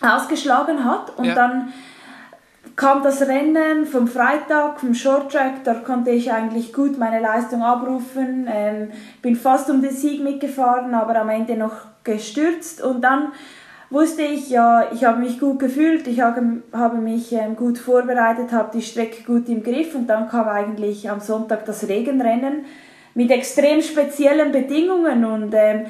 [0.00, 1.16] ausgeschlagen hat.
[1.16, 1.34] Und ja.
[1.34, 1.72] dann
[2.76, 8.48] kam das Rennen vom Freitag, vom Shorttrack, da konnte ich eigentlich gut meine Leistung abrufen,
[8.48, 11.72] ähm, bin fast um den Sieg mitgefahren, aber am Ende noch
[12.04, 12.80] gestürzt.
[12.80, 13.32] Und dann
[13.90, 18.52] wusste ich, ja, ich habe mich gut gefühlt, ich habe, habe mich ähm, gut vorbereitet,
[18.52, 19.96] habe die Strecke gut im Griff.
[19.96, 22.64] Und dann kam eigentlich am Sonntag das Regenrennen
[23.14, 25.24] mit extrem speziellen Bedingungen.
[25.24, 25.86] Und ähm,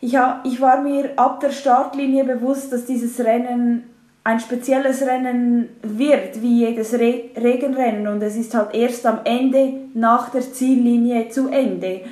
[0.00, 3.84] ich, ich war mir ab der Startlinie bewusst, dass dieses Rennen
[4.24, 8.06] ein spezielles Rennen wird, wie jedes Re Regenrennen.
[8.08, 12.02] Und es ist halt erst am Ende, nach der Ziellinie zu Ende.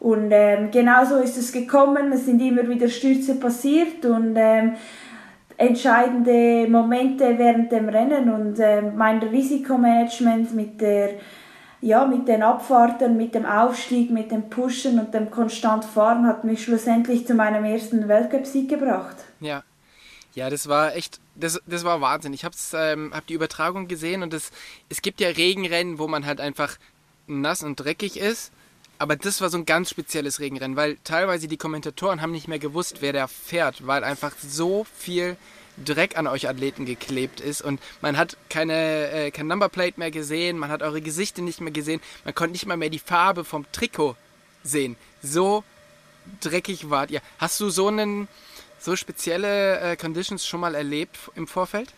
[0.00, 2.12] Und ähm, genauso ist es gekommen.
[2.12, 4.72] Es sind immer wieder Stürze passiert und ähm,
[5.58, 8.32] entscheidende Momente während dem Rennen.
[8.32, 11.10] Und äh, mein Risikomanagement mit der
[11.80, 16.44] ja, mit den Abfahrten, mit dem Aufstieg, mit dem Pushen und dem konstant Fahren hat
[16.44, 19.16] mich schlussendlich zu meinem ersten Weltcup-Sieg gebracht.
[19.40, 19.62] Ja.
[20.34, 22.34] Ja, das war echt, das, das war Wahnsinn.
[22.34, 24.50] Ich habe ähm, hab die Übertragung gesehen und das,
[24.90, 26.76] es gibt ja Regenrennen, wo man halt einfach
[27.26, 28.52] nass und dreckig ist.
[28.98, 32.58] Aber das war so ein ganz spezielles Regenrennen, weil teilweise die Kommentatoren haben nicht mehr
[32.58, 35.36] gewusst, wer da fährt, weil einfach so viel
[35.84, 40.58] Dreck an euch Athleten geklebt ist und man hat keine äh, kein Numberplate mehr gesehen,
[40.58, 43.66] man hat eure Gesichter nicht mehr gesehen, man konnte nicht mal mehr die Farbe vom
[43.72, 44.16] Trikot
[44.62, 44.96] sehen.
[45.22, 45.64] So
[46.40, 47.20] dreckig wart ihr.
[47.38, 48.28] Hast du so einen
[48.78, 51.92] so spezielle äh, Conditions schon mal erlebt im Vorfeld?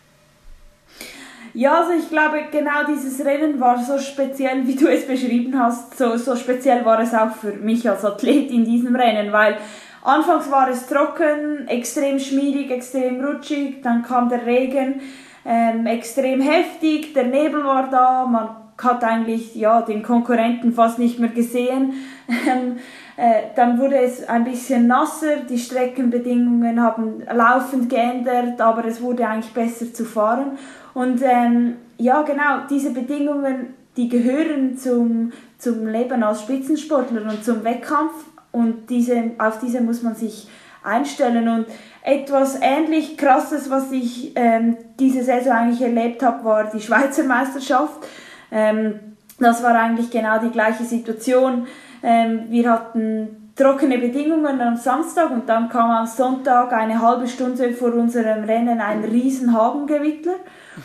[1.53, 5.97] Ja, also ich glaube, genau dieses Rennen war so speziell, wie du es beschrieben hast.
[5.97, 9.57] So, so speziell war es auch für mich als Athlet in diesem Rennen, weil
[10.01, 15.01] Anfangs war es trocken, extrem schmierig, extrem rutschig, dann kam der Regen,
[15.45, 18.49] ähm, extrem heftig, der Nebel war da, man
[18.81, 21.93] hat eigentlich ja, den Konkurrenten fast nicht mehr gesehen.
[22.29, 22.77] Ähm,
[23.17, 29.27] äh, dann wurde es ein bisschen nasser, die Streckenbedingungen haben laufend geändert, aber es wurde
[29.27, 30.57] eigentlich besser zu fahren.
[30.93, 37.63] Und ähm, ja, genau, diese Bedingungen, die gehören zum, zum Leben als Spitzensportler und zum
[37.63, 38.13] Wettkampf
[38.51, 40.47] und diese, auf diese muss man sich
[40.83, 41.47] einstellen.
[41.47, 41.67] Und
[42.03, 48.07] etwas ähnlich krasses, was ich ähm, diese Saison eigentlich erlebt habe, war die Schweizer Meisterschaft.
[48.51, 48.99] Ähm,
[49.39, 51.67] das war eigentlich genau die gleiche Situation.
[52.01, 57.73] Ähm, wir hatten trockene Bedingungen am Samstag und dann kam am Sonntag eine halbe Stunde
[57.73, 60.35] vor unserem Rennen ein riesen Hagengewitter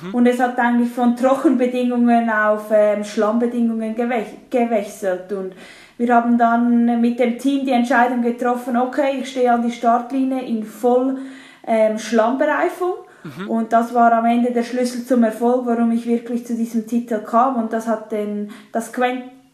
[0.03, 0.15] mhm.
[0.15, 5.53] und es hat eigentlich von Trockenbedingungen auf ähm, Schlammbedingungen gewechselt und
[5.97, 10.43] wir haben dann mit dem Team die Entscheidung getroffen, okay, ich stehe an die Startlinie
[10.43, 11.19] in voll
[11.67, 13.51] ähm, Schlammbereifung Mhm.
[13.51, 17.21] Und das war am Ende der Schlüssel zum Erfolg, warum ich wirklich zu diesem Titel
[17.21, 17.57] kam.
[17.57, 18.93] Und das hat den, das,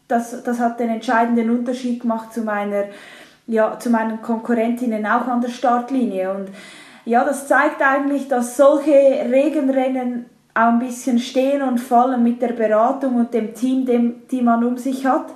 [0.07, 2.83] das, das hat den entscheidenden Unterschied gemacht zu meiner,
[3.47, 6.33] ja, zu meinen Konkurrentinnen auch an der Startlinie.
[6.33, 6.49] Und
[7.05, 12.51] ja, das zeigt eigentlich, dass solche Regenrennen auch ein bisschen stehen und fallen mit der
[12.51, 15.27] Beratung und dem Team, dem, die man um sich hat.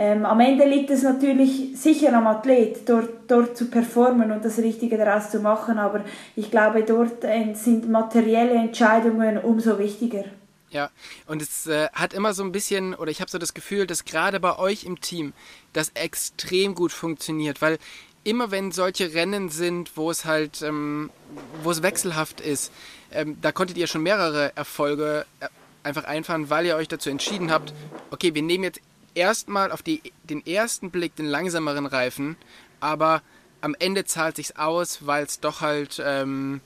[0.00, 4.58] Ähm, am Ende liegt es natürlich sicher am Athlet, dort, dort zu performen und das
[4.58, 6.04] Richtige daraus zu machen, aber
[6.36, 10.22] ich glaube, dort äh, sind materielle Entscheidungen umso wichtiger.
[10.70, 10.90] Ja,
[11.26, 14.04] und es äh, hat immer so ein bisschen, oder ich habe so das Gefühl, dass
[14.04, 15.32] gerade bei euch im Team
[15.72, 17.78] das extrem gut funktioniert, weil
[18.22, 21.10] immer wenn solche Rennen sind, wo es halt, ähm,
[21.64, 22.70] wo es wechselhaft ist,
[23.10, 25.48] ähm, da konntet ihr schon mehrere Erfolge äh,
[25.82, 27.72] einfach einfahren, weil ihr euch dazu entschieden habt,
[28.12, 28.80] okay, wir nehmen jetzt
[29.18, 32.36] erstmal auf die, den ersten Blick den langsameren Reifen,
[32.80, 33.22] aber
[33.60, 36.60] am Ende zahlt sich's aus, weil es doch halt ähm,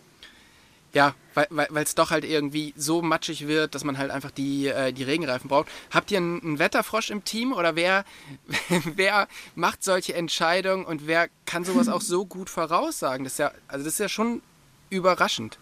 [0.95, 4.93] ja, weil es doch halt irgendwie so matschig wird, dass man halt einfach die, äh,
[4.93, 5.69] die Regenreifen braucht.
[5.91, 8.05] Habt ihr einen, einen Wetterfrosch im Team oder wer,
[8.95, 13.25] wer macht solche Entscheidungen und wer kann sowas auch so gut voraussagen?
[13.25, 14.43] Das ist ja, also das ist ja schon
[14.91, 15.59] überraschend.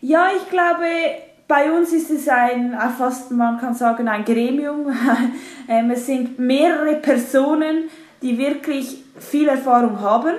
[0.00, 0.86] Ja, ich glaube,
[1.50, 4.86] bei uns ist es ein, fast man kann sagen, ein Gremium.
[5.68, 7.84] Ähm, es sind mehrere Personen,
[8.22, 10.34] die wirklich viel Erfahrung haben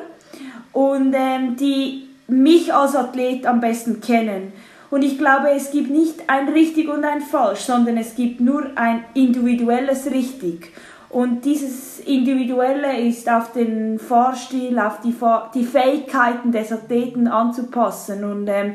[0.73, 4.51] und ähm, die mich als Athlet am besten kennen.
[4.89, 8.71] Und ich glaube, es gibt nicht ein richtig und ein falsch, sondern es gibt nur
[8.75, 10.73] ein individuelles richtig.
[11.07, 18.25] Und dieses Individuelle ist auf den Fahrstil, auf die, Fahr die Fähigkeiten des Athleten anzupassen.
[18.25, 18.73] Und ähm,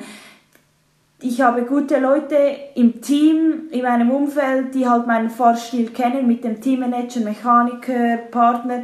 [1.21, 2.37] ich habe gute Leute
[2.75, 8.83] im Team, in meinem Umfeld, die halt meinen Fahrstil kennen, mit dem Teammanager, Mechaniker, Partner.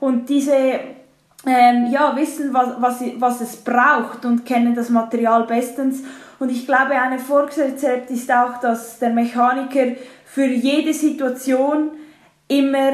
[0.00, 0.52] Und diese
[1.46, 6.02] ähm, ja, wissen, was, was, was es braucht und kennen das Material bestens.
[6.40, 11.90] Und ich glaube, ein Erfolgsrezept ist auch, dass der Mechaniker für jede Situation
[12.48, 12.92] immer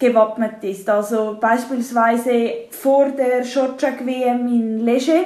[0.00, 0.88] gewappnet ist.
[0.90, 5.24] Also beispielsweise vor der Shorttrack WM in Leger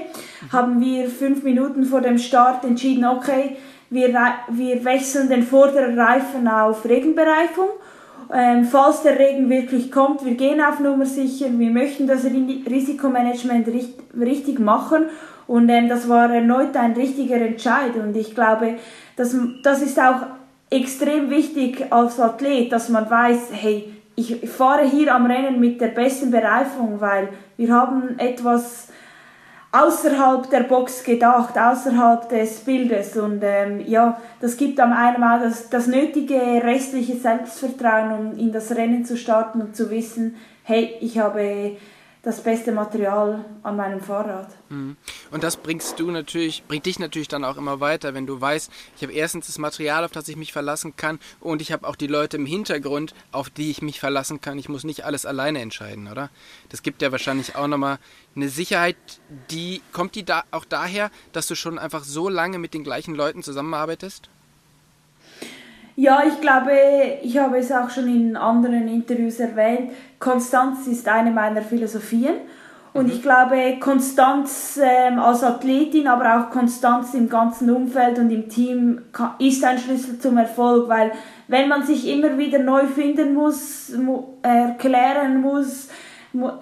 [0.53, 3.57] haben wir fünf Minuten vor dem Start entschieden, okay,
[3.89, 4.13] wir,
[4.49, 7.69] wir wechseln den vorderen Reifen auf Regenbereifung.
[8.33, 13.69] Ähm, falls der Regen wirklich kommt, wir gehen auf Nummer sicher, wir möchten das Risikomanagement
[13.69, 15.05] richt, richtig machen
[15.47, 18.77] und ähm, das war erneut ein richtiger Entscheid und ich glaube,
[19.17, 20.23] das, das ist auch
[20.71, 25.89] extrem wichtig als Athlet, dass man weiß, hey, ich fahre hier am Rennen mit der
[25.89, 28.89] besten Bereifung, weil wir haben etwas
[29.73, 33.17] außerhalb der Box gedacht, außerhalb des Bildes.
[33.17, 38.53] Und ähm, ja, das gibt am einen Mal das, das nötige restliche Selbstvertrauen, um in
[38.53, 41.77] das Rennen zu starten und zu wissen, hey, ich habe
[42.25, 44.49] das beste Material an meinem Fahrrad.
[44.71, 44.97] Mhm.
[45.31, 48.73] Und das bringst du natürlich, bringt dich natürlich dann auch immer weiter, wenn du weißt,
[48.97, 51.97] ich habe erstens das Material, auf das ich mich verlassen kann und ich habe auch
[51.97, 54.59] die Leute im Hintergrund, auf die ich mich verlassen kann.
[54.59, 56.31] Ich muss nicht alles alleine entscheiden, oder?
[56.71, 57.99] Das gibt ja wahrscheinlich auch nochmal
[58.35, 58.97] eine Sicherheit,
[59.51, 63.15] die kommt die da auch daher, dass du schon einfach so lange mit den gleichen
[63.15, 64.31] Leuten zusammenarbeitest?
[65.97, 66.73] Ja, ich glaube,
[67.23, 69.93] ich habe es auch schon in anderen Interviews erwähnt.
[70.19, 72.35] Konstanz ist eine meiner Philosophien.
[72.93, 78.49] Und ich glaube, Konstanz ähm, als Athletin, aber auch Konstanz im ganzen Umfeld und im
[78.49, 79.03] Team
[79.41, 81.11] ist ein Schlüssel zum Erfolg, weil
[81.49, 83.93] wenn man sich immer wieder neu finden muss,
[84.43, 85.89] erklären muss,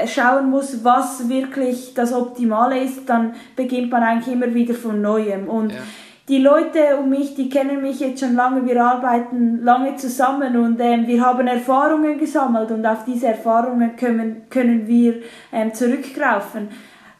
[0.06, 5.48] schauen muss, was wirklich das Optimale ist, dann beginnt man eigentlich immer wieder von Neuem.
[5.48, 5.78] Und ja
[6.28, 10.80] die Leute um mich, die kennen mich jetzt schon lange, wir arbeiten lange zusammen und
[10.80, 15.16] ähm, wir haben Erfahrungen gesammelt und auf diese Erfahrungen können, können wir
[15.52, 16.68] ähm, zurückgreifen.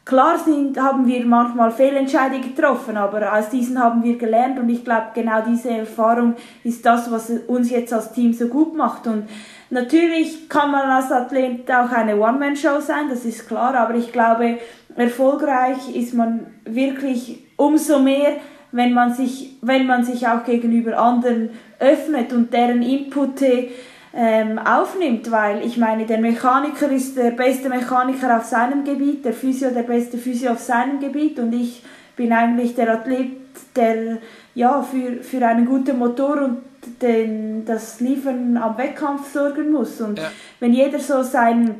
[0.04, 4.84] Klar sind, haben wir manchmal Fehlentscheidungen getroffen, aber aus diesen haben wir gelernt und ich
[4.84, 6.34] glaube, genau diese Erfahrung
[6.64, 9.06] ist das, was uns jetzt als Team so gut macht.
[9.06, 9.28] Und
[9.70, 14.58] natürlich kann man als Athlet auch eine One-Man-Show sein, das ist klar, aber ich glaube,
[14.96, 18.38] erfolgreich ist man wirklich umso mehr,
[18.72, 23.68] wenn man sich, wenn man sich auch gegenüber anderen öffnet und deren Inputte
[24.14, 29.32] ähm, aufnimmt, weil ich meine, der Mechaniker ist der beste Mechaniker auf seinem Gebiet, der
[29.32, 31.82] Physio der beste Physio auf seinem Gebiet und ich
[32.16, 33.30] bin eigentlich der Athlet,
[33.74, 34.18] der
[34.54, 36.58] ja für, für einen guten Motor und
[37.00, 40.00] den, das Liefern am Wettkampf sorgen muss.
[40.00, 40.30] Und ja.
[40.60, 41.74] wenn jeder so sein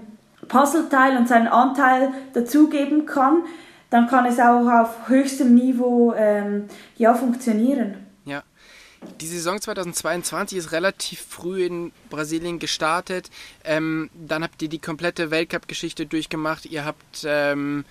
[0.48, 3.42] Puzzleteil und seinen Anteil dazugeben kann,
[3.92, 6.64] dann kann es auch auf höchstem Niveau ähm,
[6.96, 8.06] ja, funktionieren.
[8.24, 8.42] Ja.
[9.20, 13.28] Die Saison 2022 ist relativ früh in Brasilien gestartet.
[13.64, 16.64] Ähm, dann habt ihr die komplette Weltcup-Geschichte durchgemacht.
[16.64, 17.84] Ihr habt, ähm,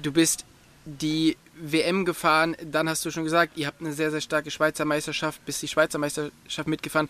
[0.00, 0.44] du bist
[0.84, 4.84] die WM gefahren, dann hast du schon gesagt, ihr habt eine sehr, sehr starke Schweizer
[4.84, 7.08] Meisterschaft, bis die Schweizer Meisterschaft mitgefahren.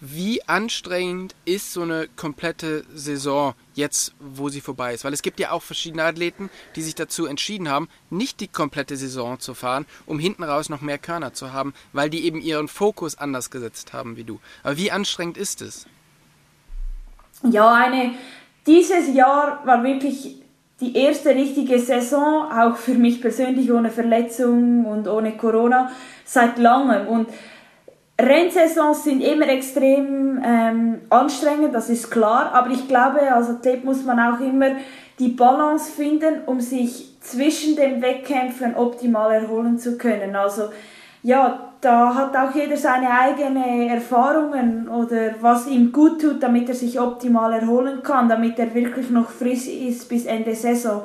[0.00, 5.04] Wie anstrengend ist so eine komplette Saison jetzt, wo sie vorbei ist?
[5.04, 8.96] Weil es gibt ja auch verschiedene Athleten, die sich dazu entschieden haben, nicht die komplette
[8.96, 12.68] Saison zu fahren, um hinten raus noch mehr Körner zu haben, weil die eben ihren
[12.68, 14.40] Fokus anders gesetzt haben wie du.
[14.62, 15.86] Aber wie anstrengend ist es?
[17.42, 18.14] Ja, eine,
[18.66, 20.43] dieses Jahr war wirklich
[20.80, 25.90] die erste richtige Saison, auch für mich persönlich ohne Verletzung und ohne Corona,
[26.24, 27.06] seit langem.
[27.06, 27.28] Und
[28.20, 34.04] Rennsaisons sind immer extrem ähm, anstrengend, das ist klar, aber ich glaube, als Athlet muss
[34.04, 34.72] man auch immer
[35.18, 40.36] die Balance finden, um sich zwischen den Wettkämpfen optimal erholen zu können.
[40.36, 40.64] Also
[41.24, 46.74] ja, da hat auch jeder seine eigenen Erfahrungen oder was ihm gut tut, damit er
[46.74, 51.02] sich optimal erholen kann, damit er wirklich noch frisch ist bis Ende Saison.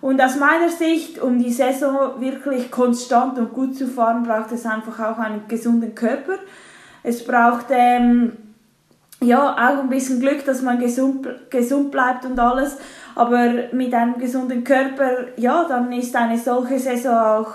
[0.00, 4.64] Und aus meiner Sicht, um die Saison wirklich konstant und gut zu fahren, braucht es
[4.64, 6.34] einfach auch einen gesunden Körper.
[7.02, 8.32] Es braucht ähm,
[9.20, 12.78] ja auch ein bisschen Glück, dass man gesund, gesund bleibt und alles.
[13.14, 17.54] Aber mit einem gesunden Körper, ja, dann ist eine solche Saison auch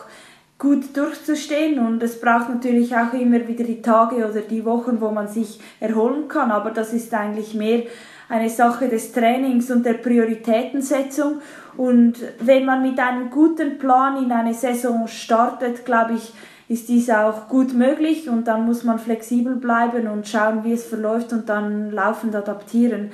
[0.63, 5.11] gut durchzustehen und es braucht natürlich auch immer wieder die Tage oder die Wochen, wo
[5.11, 7.83] man sich erholen kann, aber das ist eigentlich mehr
[8.29, 11.41] eine Sache des Trainings und der Prioritätensetzung
[11.75, 16.31] und wenn man mit einem guten Plan in eine Saison startet, glaube ich,
[16.69, 20.85] ist dies auch gut möglich und dann muss man flexibel bleiben und schauen, wie es
[20.85, 23.11] verläuft und dann laufend adaptieren.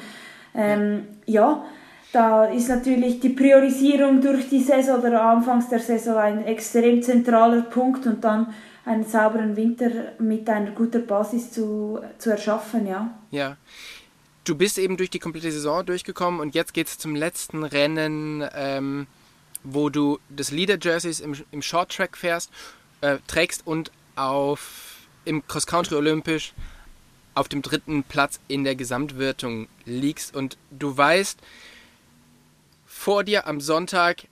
[0.53, 1.63] Ähm, ja,
[2.11, 7.61] da ist natürlich die Priorisierung durch die Saison oder anfangs der Saison ein extrem zentraler
[7.61, 8.53] Punkt und dann
[8.85, 13.13] einen sauberen Winter mit einer guten Basis zu, zu erschaffen, ja.
[13.29, 13.57] Ja.
[14.43, 18.43] Du bist eben durch die komplette Saison durchgekommen und jetzt geht es zum letzten Rennen,
[18.55, 19.05] ähm,
[19.63, 22.49] wo du das Leader-Jerseys im, im Short-Track fährst,
[23.01, 26.53] äh, trägst und auf, im Cross-Country olympisch
[27.35, 31.39] auf dem dritten Platz in der Gesamtwertung liegst und du weißt,
[32.99, 34.27] vor dir am Sonntag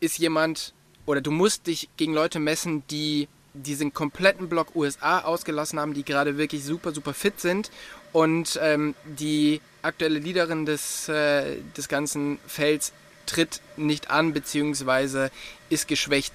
[0.00, 0.72] ist jemand
[1.04, 6.02] oder du musst dich gegen Leute messen, die diesen kompletten Block USA ausgelassen haben, die
[6.02, 7.70] gerade wirklich super, super fit sind
[8.14, 12.94] und ähm, die aktuelle Leaderin des, äh, des ganzen Felds
[13.26, 15.28] tritt nicht an bzw.
[15.68, 16.32] ist geschwächt.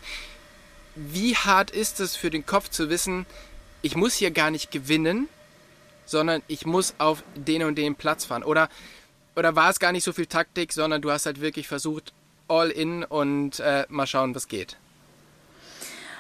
[0.93, 3.25] Wie hart ist es für den Kopf zu wissen,
[3.81, 5.27] ich muss hier gar nicht gewinnen,
[6.05, 8.43] sondern ich muss auf den und den Platz fahren?
[8.43, 8.69] Oder
[9.35, 12.13] oder war es gar nicht so viel Taktik, sondern du hast halt wirklich versucht,
[12.47, 14.77] all in und äh, mal schauen, was geht?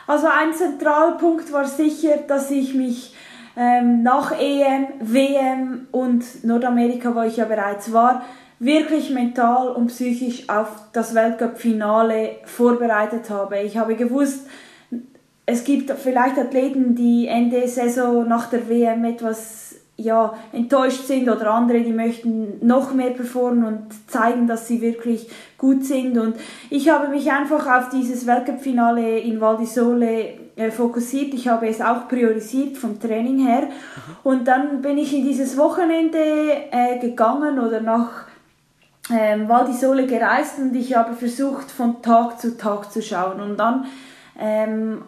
[0.07, 3.15] Also ein Zentralpunkt war sicher, dass ich mich
[3.55, 8.25] ähm, nach EM, WM und Nordamerika, wo ich ja bereits war,
[8.59, 13.59] wirklich mental und psychisch auf das Weltcup-Finale vorbereitet habe.
[13.61, 14.47] Ich habe gewusst,
[15.45, 21.51] es gibt vielleicht Athleten, die Ende Saison nach der WM etwas ja, enttäuscht sind oder
[21.51, 26.17] andere, die möchten noch mehr performen und zeigen, dass sie wirklich gut sind.
[26.17, 26.35] Und
[26.69, 31.33] ich habe mich einfach auf dieses Weltcup-Finale in Val di Sole äh, fokussiert.
[31.33, 33.69] Ich habe es auch priorisiert vom Training her.
[34.23, 36.19] Und dann bin ich in dieses Wochenende
[36.71, 38.25] äh, gegangen oder nach
[39.11, 43.39] ähm, Val di Sole gereist und ich habe versucht, von Tag zu Tag zu schauen.
[43.39, 43.85] Und dann
[44.39, 45.03] ähm,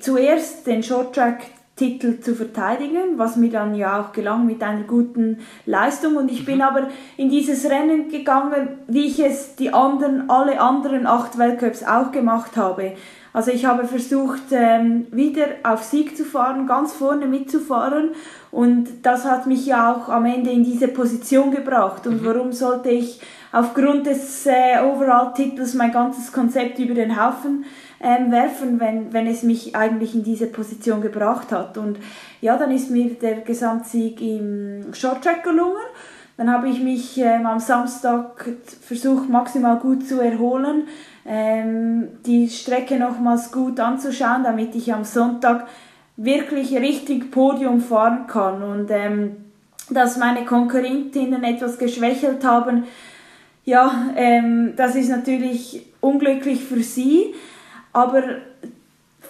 [0.00, 1.42] zuerst den Shorttrack
[1.78, 6.16] Titel zu verteidigen, was mir dann ja auch gelang mit einer guten Leistung.
[6.16, 6.62] Und ich bin mhm.
[6.62, 12.12] aber in dieses Rennen gegangen, wie ich es die anderen, alle anderen acht Weltcups auch
[12.12, 12.92] gemacht habe.
[13.32, 18.10] Also ich habe versucht, ähm, wieder auf Sieg zu fahren, ganz vorne mitzufahren.
[18.50, 22.06] Und das hat mich ja auch am Ende in diese Position gebracht.
[22.06, 22.26] Und mhm.
[22.26, 23.20] warum sollte ich
[23.52, 27.64] aufgrund des äh, Overall-Titels mein ganzes Konzept über den Haufen
[28.00, 31.76] ähm, werfen, wenn, wenn es mich eigentlich in diese Position gebracht hat.
[31.78, 31.98] Und
[32.40, 35.82] ja, dann ist mir der Gesamtsieg im Shorttrack gelungen.
[36.36, 38.48] Dann habe ich mich ähm, am Samstag
[38.80, 40.84] versucht, maximal gut zu erholen,
[41.26, 45.66] ähm, die Strecke nochmals gut anzuschauen, damit ich am Sonntag
[46.16, 48.62] wirklich richtig Podium fahren kann.
[48.62, 49.36] Und ähm,
[49.90, 52.84] dass meine Konkurrentinnen etwas geschwächelt haben,
[53.64, 57.34] ja, ähm, das ist natürlich unglücklich für sie.
[57.92, 58.22] Aber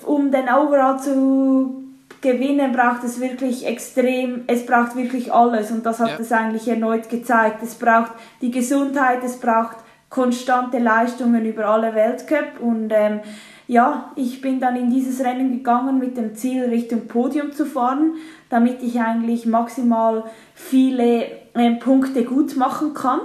[0.04, 1.84] um den Overall zu
[2.20, 6.18] gewinnen, braucht es wirklich extrem, es braucht wirklich alles und das hat ja.
[6.18, 7.62] es eigentlich erneut gezeigt.
[7.62, 9.76] Es braucht die Gesundheit, es braucht
[10.10, 13.20] konstante Leistungen über alle Weltcup und ähm,
[13.66, 18.14] ja, ich bin dann in dieses Rennen gegangen mit dem Ziel, Richtung Podium zu fahren,
[18.48, 23.20] damit ich eigentlich maximal viele äh, Punkte gut machen kann.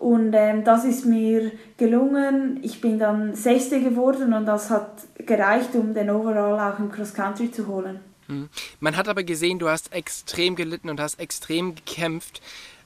[0.00, 2.58] Und ähm, das ist mir gelungen.
[2.62, 7.12] Ich bin dann Sechste geworden und das hat gereicht, um den Overall auch im Cross
[7.12, 8.00] Country zu holen.
[8.26, 8.48] Mhm.
[8.80, 12.40] Man hat aber gesehen, du hast extrem gelitten und hast extrem gekämpft.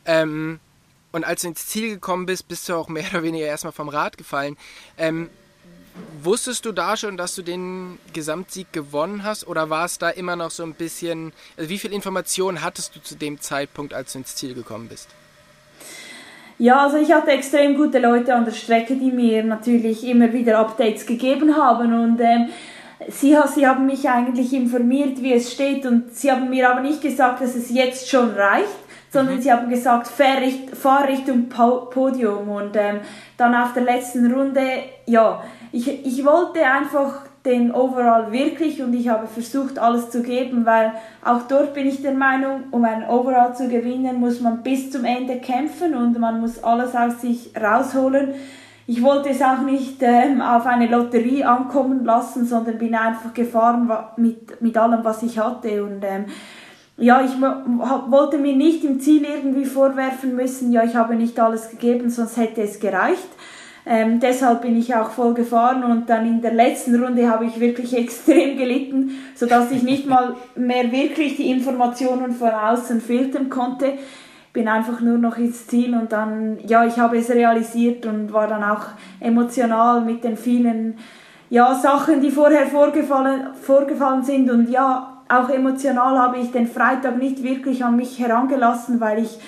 [0.04, 0.58] Ähm,
[1.12, 3.88] und als du ins Ziel gekommen bist, bist du auch mehr oder weniger erstmal vom
[3.88, 4.56] Rad gefallen.
[4.98, 5.30] Ähm,
[6.20, 10.34] wusstest du da schon, dass du den Gesamtsieg gewonnen hast oder war es da immer
[10.34, 14.18] noch so ein bisschen, also wie viel Informationen hattest du zu dem Zeitpunkt, als du
[14.18, 15.08] ins Ziel gekommen bist?
[16.58, 20.58] Ja, also ich hatte extrem gute Leute an der Strecke, die mir natürlich immer wieder
[20.58, 22.48] Updates gegeben haben und ähm,
[23.08, 27.00] sie, sie haben mich eigentlich informiert, wie es steht und sie haben mir aber nicht
[27.00, 28.68] gesagt, dass es jetzt schon reicht,
[29.10, 29.42] sondern mhm.
[29.42, 30.38] sie haben gesagt, fahr,
[30.80, 33.00] fahr Richtung Podium und ähm,
[33.36, 34.62] dann auf der letzten Runde,
[35.06, 35.42] ja,
[35.72, 40.92] ich, ich wollte einfach den Overall wirklich und ich habe versucht, alles zu geben, weil
[41.22, 45.04] auch dort bin ich der Meinung, um einen Overall zu gewinnen, muss man bis zum
[45.04, 48.34] Ende kämpfen und man muss alles aus sich rausholen.
[48.86, 53.90] Ich wollte es auch nicht ähm, auf eine Lotterie ankommen lassen, sondern bin einfach gefahren
[54.16, 56.26] mit, mit allem, was ich hatte und ähm,
[56.96, 61.70] ja, ich wollte mir nicht im Ziel irgendwie vorwerfen müssen, ja, ich habe nicht alles
[61.70, 63.28] gegeben, sonst hätte es gereicht.
[63.86, 67.60] Ähm, deshalb bin ich auch voll gefahren und dann in der letzten Runde habe ich
[67.60, 73.92] wirklich extrem gelitten, sodass ich nicht mal mehr wirklich die Informationen von außen filtern konnte.
[74.54, 78.46] Bin einfach nur noch ins Ziel und dann, ja, ich habe es realisiert und war
[78.46, 78.86] dann auch
[79.20, 80.96] emotional mit den vielen,
[81.50, 87.18] ja, Sachen, die vorher vorgefallen, vorgefallen sind und ja, auch emotional habe ich den Freitag
[87.18, 89.38] nicht wirklich an mich herangelassen, weil ich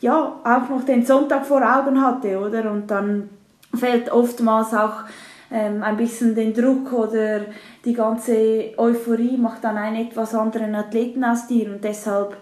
[0.00, 2.70] ja auch noch den Sonntag vor Augen hatte, oder?
[2.70, 3.30] Und dann
[3.74, 5.04] fällt oftmals auch
[5.50, 7.46] ähm, ein bisschen den Druck oder
[7.84, 11.70] die ganze Euphorie macht dann einen etwas anderen Athleten aus dir.
[11.70, 12.36] Und deshalb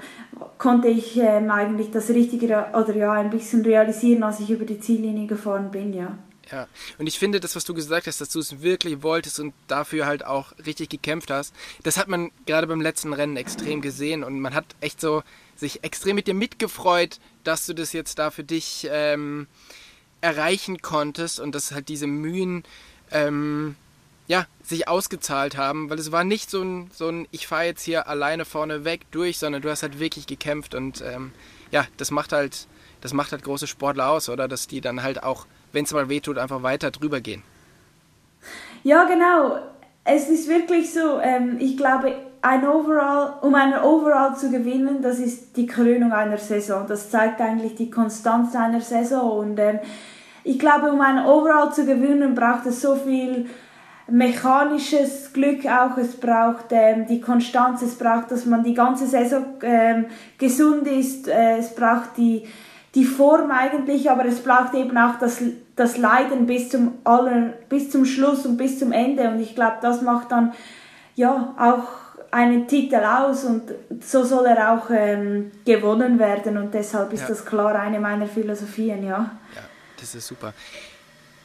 [0.58, 4.80] konnte ich ähm, eigentlich das Richtige oder ja ein bisschen realisieren, als ich über die
[4.80, 6.16] Ziellinie gefahren bin, ja.
[6.50, 6.66] Ja,
[6.98, 10.06] und ich finde, das, was du gesagt hast, dass du es wirklich wolltest und dafür
[10.06, 11.54] halt auch richtig gekämpft hast,
[11.84, 14.24] das hat man gerade beim letzten Rennen extrem gesehen.
[14.24, 15.22] Und man hat echt so
[15.54, 19.46] sich extrem mit dir mitgefreut, dass du das jetzt da für dich ähm,
[20.20, 22.64] erreichen konntest und dass halt diese Mühen
[23.10, 23.76] ähm,
[24.26, 27.82] ja, sich ausgezahlt haben, weil es war nicht so ein, so ein ich fahre jetzt
[27.82, 31.32] hier alleine vorne weg durch, sondern du hast halt wirklich gekämpft und ähm,
[31.72, 32.68] ja, das macht halt,
[33.00, 34.46] das macht halt große Sportler aus, oder?
[34.46, 37.42] Dass die dann halt auch, wenn es mal wehtut, einfach weiter drüber gehen.
[38.84, 39.58] Ja, genau.
[40.04, 45.18] Es ist wirklich so, ähm, ich glaube, ein Overall, um einen Overall zu gewinnen, das
[45.18, 46.86] ist die Krönung einer Saison.
[46.88, 49.38] Das zeigt eigentlich die Konstanz einer Saison.
[49.38, 49.78] Und ähm,
[50.42, 53.46] ich glaube, um einen Overall zu gewinnen, braucht es so viel
[54.08, 55.96] mechanisches Glück auch.
[55.98, 60.06] Es braucht ähm, die Konstanz, es braucht, dass man die ganze Saison ähm,
[60.38, 61.28] gesund ist.
[61.28, 62.44] Äh, es braucht die,
[62.94, 65.42] die Form eigentlich, aber es braucht eben auch das,
[65.80, 69.28] das Leiden bis zum, aller, bis zum Schluss und bis zum Ende.
[69.30, 70.52] Und ich glaube, das macht dann
[71.16, 71.84] ja auch
[72.30, 77.28] einen Titel aus und so soll er auch ähm, gewonnen werden und deshalb ist ja.
[77.28, 79.30] das klar eine meiner Philosophien, ja.
[79.56, 79.62] Ja,
[79.98, 80.52] das ist super.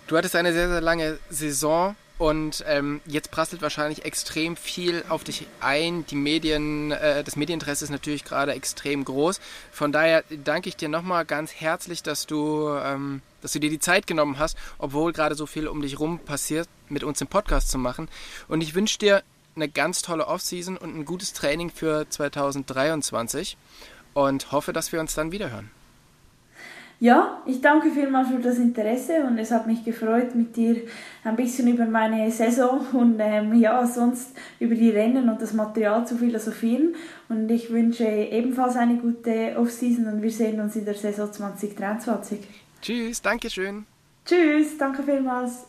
[0.06, 5.24] Du hattest eine sehr, sehr lange Saison und ähm, jetzt prasselt wahrscheinlich extrem viel auf
[5.24, 6.06] dich ein.
[6.06, 9.42] Die Medien, äh, das Medieninteresse ist natürlich gerade extrem groß.
[9.72, 13.80] Von daher danke ich dir nochmal ganz herzlich, dass du, ähm, dass du dir die
[13.80, 17.70] Zeit genommen hast, obwohl gerade so viel um dich rum passiert, mit uns im Podcast
[17.70, 18.08] zu machen.
[18.48, 19.24] Und ich wünsche dir
[19.58, 23.58] eine ganz tolle Offseason und ein gutes Training für 2023
[24.14, 25.70] und hoffe, dass wir uns dann wiederhören.
[27.00, 30.78] Ja, ich danke vielmals für das Interesse und es hat mich gefreut, mit dir
[31.26, 36.08] ein bisschen über meine Saison und ähm, ja, sonst über die Rennen und das Material
[36.08, 36.96] zu philosophieren.
[37.28, 42.40] Und ich wünsche ebenfalls eine gute Offseason und wir sehen uns in der Saison 2023.
[42.82, 43.86] Tschüss, danke schön.
[44.26, 45.66] Tschüss, danke vielmals.